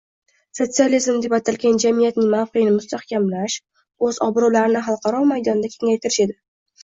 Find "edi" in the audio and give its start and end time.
6.27-6.37